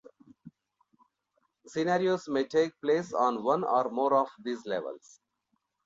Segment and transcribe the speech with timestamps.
[1.67, 5.19] Scenarios may take place on one or more of these levels.